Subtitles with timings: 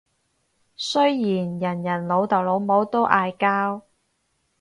[0.75, 3.83] 雖然人人老豆老母都嗌交